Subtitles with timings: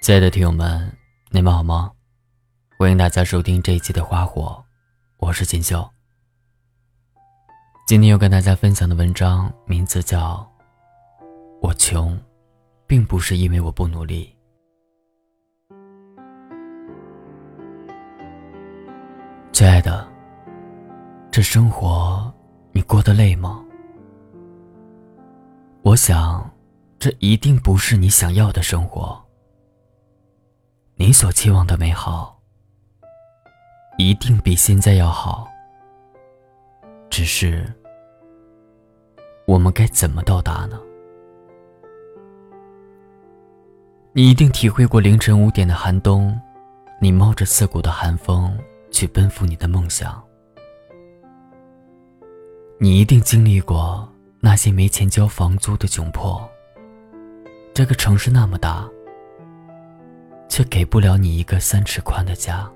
[0.00, 0.90] 亲爱的听友们，
[1.28, 1.92] 你们好吗？
[2.78, 4.42] 欢迎大家收听这一期的《花火》，
[5.18, 5.86] 我是锦绣。
[7.86, 10.36] 今天要跟大家分享的文章名字叫
[11.60, 12.18] 《我穷，
[12.86, 14.34] 并不是因为我不努力》。
[19.52, 20.08] 亲爱的，
[21.30, 22.32] 这生活
[22.72, 23.62] 你过得累吗？
[25.82, 26.50] 我想，
[26.98, 29.22] 这一定不是你想要的生活。
[31.00, 32.38] 你所期望的美好，
[33.96, 35.48] 一定比现在要好。
[37.08, 37.64] 只是，
[39.46, 40.78] 我们该怎么到达呢？
[44.12, 46.38] 你一定体会过凌晨五点的寒冬，
[47.00, 48.54] 你冒着刺骨的寒风
[48.90, 50.22] 去奔赴你的梦想。
[52.78, 54.06] 你一定经历过
[54.38, 56.46] 那些没钱交房租的窘迫。
[57.72, 58.86] 这个城市那么大。
[60.50, 62.68] 却给不了你一个三尺宽的家。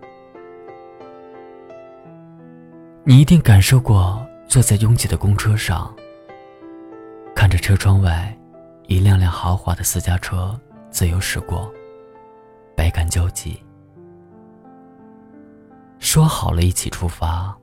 [3.02, 5.94] 你一定感受过坐在拥挤的公车上，
[7.34, 8.34] 看着车窗外
[8.86, 11.70] 一辆辆豪华的私家车自由驶过，
[12.76, 13.60] 百感交集。
[15.98, 17.54] 说好了一起出发，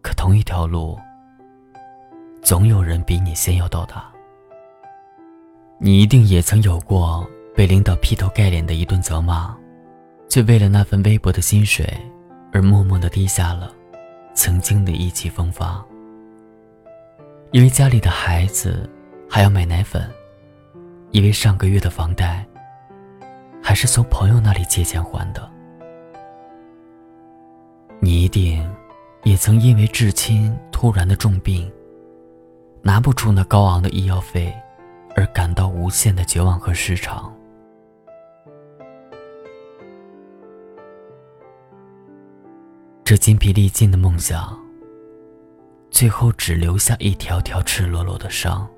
[0.00, 0.98] 可同一条路，
[2.42, 4.10] 总有人比你先要到达。
[5.78, 7.28] 你一定也曾有过。
[7.56, 9.56] 被领导劈头盖脸的一顿责骂，
[10.28, 11.88] 却为了那份微薄的薪水
[12.52, 13.72] 而默默的低下了
[14.34, 15.82] 曾经的意气风发。
[17.52, 18.88] 因为家里的孩子
[19.26, 20.06] 还要买奶粉，
[21.12, 22.46] 因为上个月的房贷
[23.62, 25.50] 还是从朋友那里借钱还的。
[28.00, 28.70] 你一定
[29.22, 31.72] 也曾因为至亲突然的重病，
[32.82, 34.54] 拿不出那高昂的医药费，
[35.16, 37.32] 而感到无限的绝望和失常。
[43.06, 44.58] 这筋疲力尽的梦想，
[45.92, 48.68] 最后只留下一条条赤裸裸的伤。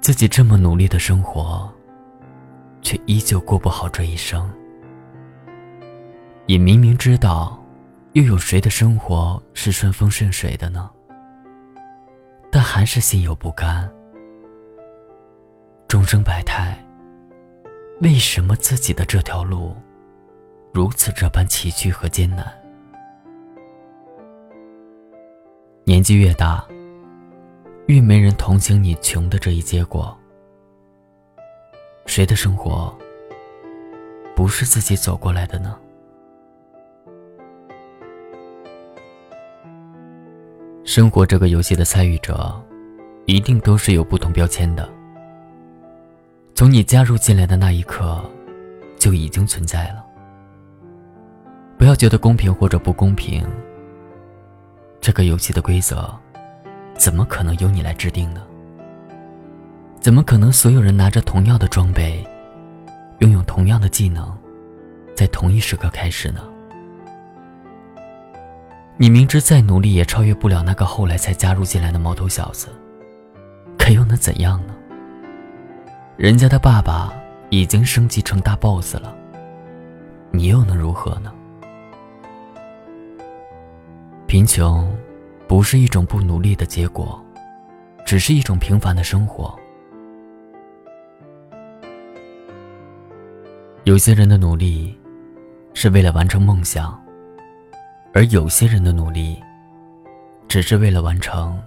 [0.00, 1.70] 自己这么努力的生活，
[2.80, 4.50] 却依旧过不好这一生。
[6.46, 7.62] 也明明知道，
[8.14, 10.90] 又有谁的生活是顺风顺水的呢？
[12.50, 13.92] 但还是心有不甘。
[15.86, 16.82] 众生百态，
[18.00, 19.76] 为什么自己的这条路？
[20.72, 22.46] 如此这般崎岖和艰难。
[25.84, 26.64] 年纪越大，
[27.86, 30.16] 越没人同情你穷的这一结果。
[32.06, 32.96] 谁的生活
[34.36, 35.76] 不是自己走过来的呢？
[40.84, 42.60] 生活这个游戏的参与者，
[43.26, 44.88] 一定都是有不同标签的。
[46.54, 48.22] 从你加入进来的那一刻，
[48.98, 50.04] 就已经存在了。
[51.80, 53.42] 不要觉得公平或者不公平。
[55.00, 56.14] 这个游戏的规则，
[56.94, 58.42] 怎么可能由你来制定呢？
[59.98, 62.22] 怎么可能所有人拿着同样的装备，
[63.20, 64.30] 拥有同样的技能，
[65.16, 66.42] 在同一时刻开始呢？
[68.98, 72.68] 你明知再努力也超越不了那个后来才加入进来的毛头小子，
[73.78, 74.74] 可又能怎样呢？
[76.18, 77.10] 人家的爸爸
[77.48, 79.16] 已经升级成大 boss 了，
[80.30, 81.32] 你又能如何呢？
[84.30, 84.88] 贫穷，
[85.48, 87.20] 不是一种不努力的结果，
[88.06, 89.58] 只是一种平凡的生活。
[93.82, 94.96] 有些人的努力，
[95.74, 96.96] 是为了完成梦想，
[98.14, 99.42] 而有些人的努力，
[100.46, 101.60] 只是为了完成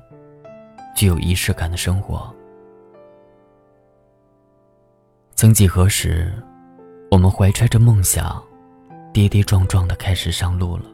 [0.96, 2.34] 具有仪式感的生活。
[5.36, 6.32] 曾几何时，
[7.12, 8.42] 我们怀揣着梦想，
[9.12, 10.86] 跌跌撞撞的开始上路了。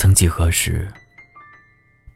[0.00, 0.86] 曾几何时，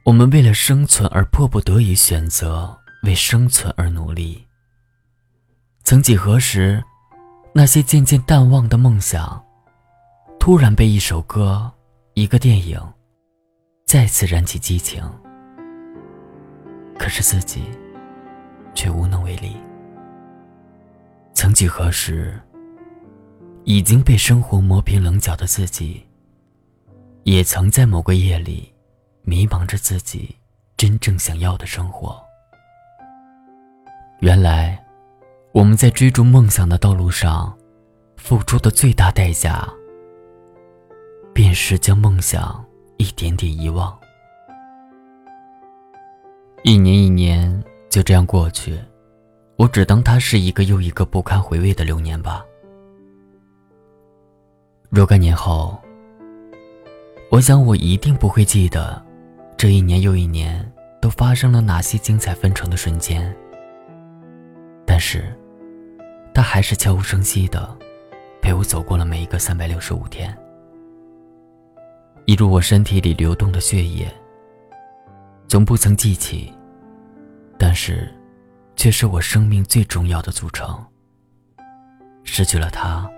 [0.04, 4.46] 我们为了生存而迫不得已选择为生存而努力。
[5.82, 6.80] 曾几何时，
[7.52, 9.44] 那些渐渐淡忘的梦想，
[10.38, 11.72] 突然被一首歌、
[12.14, 12.80] 一个电影，
[13.84, 15.02] 再次燃起激情。
[17.00, 17.64] 可是自己，
[18.76, 19.56] 却无能为力。
[21.34, 22.40] 曾几何时，
[23.64, 26.06] 已经被生活磨平棱角的自己。
[27.24, 28.72] 也曾在某个夜里，
[29.22, 30.34] 迷茫着自己
[30.76, 32.20] 真正想要的生活。
[34.20, 34.84] 原来，
[35.52, 37.56] 我们在追逐梦想的道路上，
[38.16, 39.68] 付出的最大代价，
[41.32, 42.64] 便是将梦想
[42.96, 43.96] 一点点遗忘。
[46.64, 48.78] 一年一年就这样过去，
[49.56, 52.44] 我只当它是一个又一个不堪回味的流年吧。
[54.88, 55.80] 若干年后，
[57.32, 59.02] 我想我一定不会记得，
[59.56, 60.70] 这一年又一年
[61.00, 63.34] 都发生了哪些精彩纷呈的瞬间。
[64.86, 65.34] 但是，
[66.34, 67.74] 它还是悄无声息的，
[68.42, 70.36] 陪我走过了每一个三百六十五天，
[72.26, 74.06] 一如我身体里流动的血液。
[75.48, 76.52] 从不曾记起，
[77.58, 78.14] 但是，
[78.76, 80.84] 却是我生命最重要的组成。
[82.24, 83.10] 失去了它，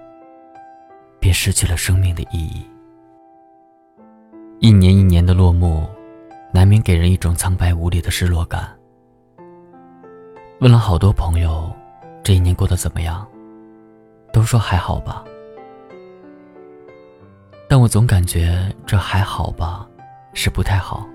[1.19, 2.65] 便失去了生命的意义。
[4.61, 5.87] 一年一年的落幕，
[6.53, 8.75] 难免给人一种苍白无力的失落感。
[10.61, 11.71] 问了好多朋友，
[12.23, 13.27] 这一年过得怎么样？
[14.33, 15.23] 都说还好吧，
[17.69, 19.87] 但我总感觉这还好吧，
[20.33, 21.07] 是不太好。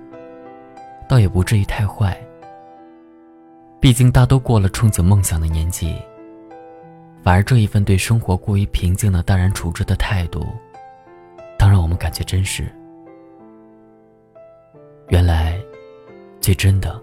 [1.07, 2.15] 倒也不至于太坏。
[3.79, 5.95] 毕竟大都过了憧憬梦想的年纪，
[7.23, 10.45] 反而这一份对生活过于平静的淡然处之的态度，
[11.57, 12.71] 当让我们感觉真实。
[15.09, 15.59] 原来，
[16.39, 17.01] 最真的，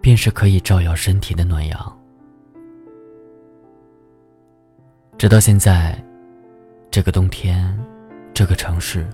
[0.00, 1.98] 便是可以照耀身体的暖阳。
[5.18, 6.00] 直到现在，
[6.88, 7.76] 这个冬天，
[8.32, 9.04] 这个城市，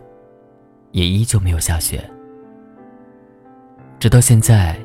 [0.90, 2.06] 也依旧没有下雪。
[3.98, 4.78] 直到现在，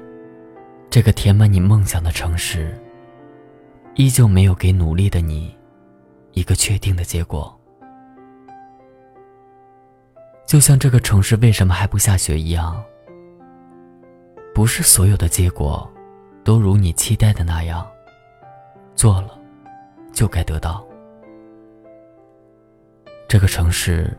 [0.90, 2.74] 这个填满你梦想的城市，
[3.96, 5.54] 依旧没有给努力的你
[6.32, 7.57] 一个确定的结果。
[10.48, 12.82] 就像这个城市为什么还不下雪一样，
[14.56, 15.88] 不是所有的结果
[16.44, 17.86] 都如你期待的那样，
[18.96, 19.38] 做了
[20.14, 20.88] 就该得到。
[23.28, 24.18] 这个城市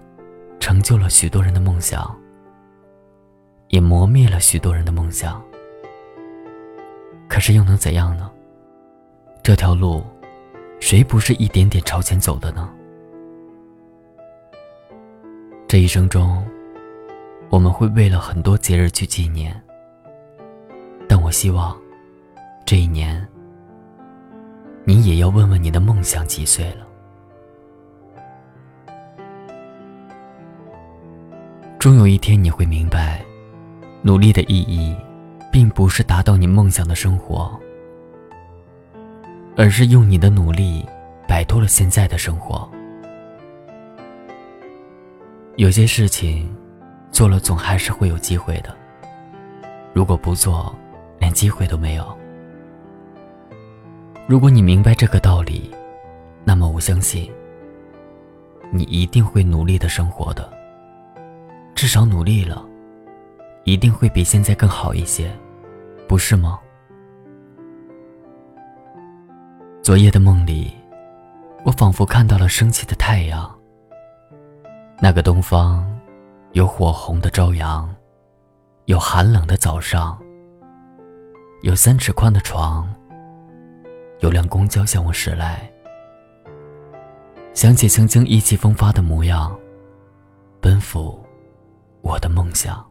[0.60, 2.14] 成就了许多人的梦想。
[3.68, 5.44] 也磨灭了许多人的梦想。
[7.28, 8.30] 可是又能怎样呢？
[9.42, 10.02] 这条路，
[10.80, 12.72] 谁不是一点点朝前走的呢？
[15.68, 16.42] 这一生中，
[17.50, 19.54] 我们会为了很多节日去纪念。
[21.06, 21.76] 但我希望，
[22.64, 23.28] 这一年，
[24.84, 26.88] 你也要问问你的梦想几岁了。
[31.78, 33.22] 终有一天你会明白。
[34.00, 34.96] 努力的意义，
[35.52, 37.60] 并不是达到你梦想的生活，
[39.54, 40.86] 而是用你的努力
[41.26, 42.66] 摆脱了现在的生活。
[45.58, 46.48] 有些事情
[47.10, 48.70] 做了，总还是会有机会的；
[49.92, 50.72] 如果不做，
[51.18, 52.16] 连机会都没有。
[54.28, 55.68] 如果你明白这个道理，
[56.44, 57.28] 那么我相信，
[58.70, 60.48] 你一定会努力的生活的，
[61.74, 62.64] 至少努力了。
[63.64, 65.28] 一定会比现在更好一些，
[66.06, 66.60] 不是吗？
[69.82, 70.70] 昨夜的梦里，
[71.64, 73.57] 我仿佛看到了升起的太阳。
[75.00, 75.86] 那个东方，
[76.54, 77.88] 有火红的朝阳，
[78.86, 80.20] 有寒冷的早上，
[81.62, 82.92] 有三尺宽的床，
[84.18, 85.70] 有辆公交向我驶来。
[87.54, 89.56] 想起曾经意气风发的模样，
[90.60, 91.24] 奔赴
[92.02, 92.84] 我的梦想。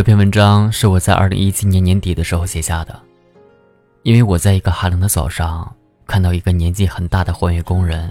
[0.00, 2.98] 这篇文章是我在二零一七年年底的时候写下的，
[4.02, 5.70] 因为我在一个寒冷的早上，
[6.06, 8.10] 看到一个年纪很大的环卫工人，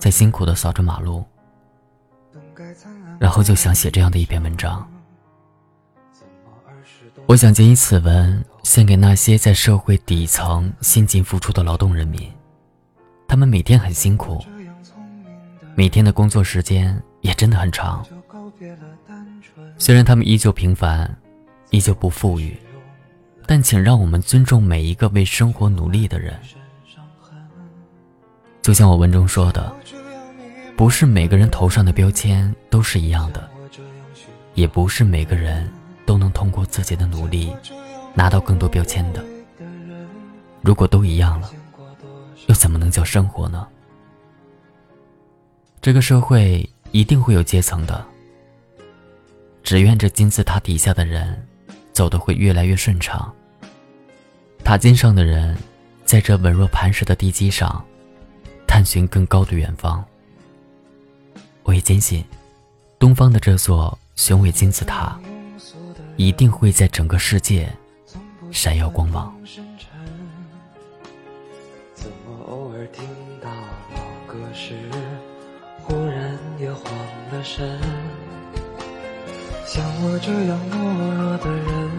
[0.00, 1.24] 在辛苦的扫着马路，
[3.20, 4.84] 然后就想写这样的一篇文章。
[7.26, 12.28] 我想借以此文献给那些在社会底层辛勤付出的劳动人民，
[13.28, 14.44] 他们每天很辛苦，
[15.76, 18.04] 每天的工作时间也真的很长。
[19.78, 21.14] 虽然他们依旧平凡，
[21.70, 22.56] 依旧不富裕，
[23.46, 26.38] 但请让我们尊重每一个为生活努力的人。
[28.62, 29.74] 就像我文中说的，
[30.76, 33.50] 不是每个人头上的标签都是一样的，
[34.54, 35.68] 也不是每个人
[36.06, 37.52] 都能通过自己的努力
[38.14, 39.22] 拿到更多标签的。
[40.60, 41.50] 如果都一样了，
[42.46, 43.66] 又怎么能叫生活呢？
[45.80, 48.06] 这个社会一定会有阶层的。
[49.62, 51.46] 只愿这金字塔底下的人，
[51.92, 53.32] 走得会越来越顺畅。
[54.64, 55.56] 塔尖上的人，
[56.04, 57.84] 在这稳若磐石的地基上，
[58.66, 60.04] 探寻更高的远方。
[61.62, 62.24] 我也坚信，
[62.98, 65.18] 东方的这座雄伟金字塔，
[66.16, 67.72] 一定会在整个世界，
[68.50, 69.34] 闪耀光芒。
[71.94, 73.04] 怎么偶尔听
[73.40, 73.48] 到
[73.94, 74.74] 老歌时，
[75.80, 76.84] 忽然也慌
[77.32, 77.80] 了神？
[79.64, 80.74] 像我这样懦
[81.16, 81.90] 弱的人，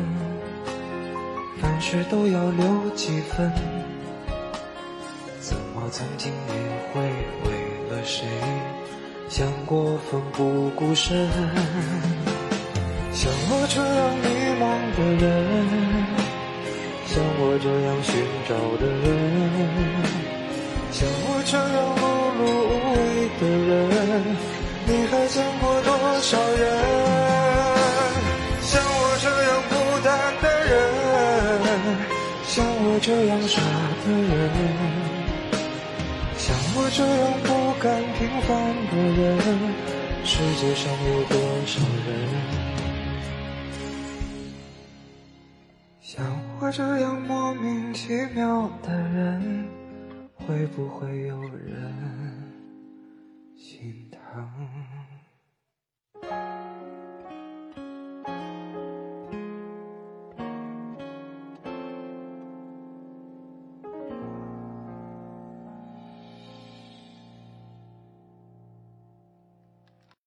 [1.62, 3.52] 凡事都要留几分。
[5.40, 6.54] 怎么曾经也
[6.92, 7.02] 会
[7.46, 7.48] 为
[7.90, 8.26] 了谁，
[9.30, 11.30] 想过奋不顾身？
[13.12, 14.26] 像我这样迷
[14.60, 14.64] 茫
[14.96, 15.26] 的人，
[17.06, 18.12] 像我这样寻
[18.48, 19.06] 找的人，
[20.92, 21.64] 像我这样
[21.98, 22.02] 碌
[22.38, 22.96] 碌无为
[23.40, 23.72] 的人，
[24.86, 25.88] 你还见过多
[26.22, 27.13] 少人？
[33.06, 34.50] 这样傻的人，
[36.38, 37.48] 像我这样不
[37.84, 38.48] 甘平凡
[38.88, 39.22] 的人，
[40.24, 42.10] 世界上有多少人？
[46.00, 46.26] 像
[46.62, 49.68] 我这样莫名其妙的人，
[50.36, 51.92] 会不会有人
[53.58, 54.50] 心疼？